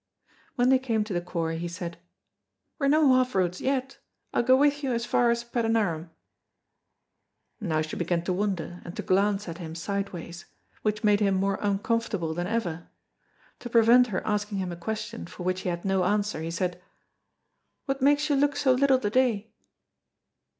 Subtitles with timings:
[0.55, 1.99] When they came to the quarry he said,
[2.79, 3.99] "We're no half roads yet,
[4.33, 6.09] I'll go wi' you as far as Padanarum."
[7.59, 10.45] Now she began to wonder and to glance at him sideways,
[10.81, 12.87] which made him more uncomfortable than ever.
[13.59, 16.81] To prevent her asking him a question for which he had no answer, he said,
[17.85, 19.51] "What makes you look so little the day?"